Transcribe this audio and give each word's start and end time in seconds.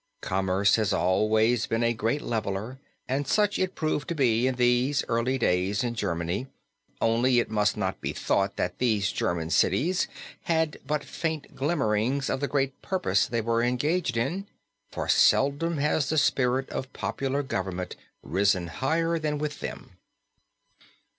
Commerce 0.21 0.77
has 0.77 0.93
always 0.93 1.67
been 1.67 1.83
a 1.83 1.93
great 1.93 2.23
leveler 2.23 2.79
and 3.07 3.27
such 3.27 3.59
it 3.59 3.75
proved 3.75 4.07
to 4.07 4.15
be 4.15 4.47
in 4.47 4.55
these 4.55 5.03
early 5.07 5.37
days 5.37 5.83
in 5.83 5.93
Germany, 5.93 6.47
only 6.99 7.37
it 7.39 7.51
must 7.51 7.77
not 7.77 8.01
be 8.01 8.11
thought 8.11 8.55
that 8.55 8.79
these 8.79 9.11
German 9.11 9.51
cities 9.51 10.07
had 10.45 10.79
but 10.87 11.03
faint 11.03 11.55
glimmerings 11.55 12.31
of 12.31 12.39
the 12.39 12.47
great 12.47 12.81
purpose 12.81 13.27
they 13.27 13.41
were 13.41 13.61
engaged 13.61 14.17
in, 14.17 14.47
for 14.89 15.07
seldom 15.07 15.77
has 15.77 16.09
the 16.09 16.17
spirit 16.17 16.67
of 16.71 16.91
popular 16.93 17.43
government 17.43 17.95
risen 18.23 18.65
higher 18.65 19.19
than 19.19 19.37
with 19.37 19.59
them. 19.59 19.97